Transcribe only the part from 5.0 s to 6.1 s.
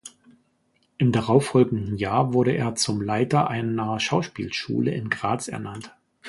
Graz ernannt.